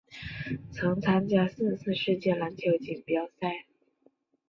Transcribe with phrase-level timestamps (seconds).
[0.71, 3.65] 曾参加四次世界篮球锦标赛。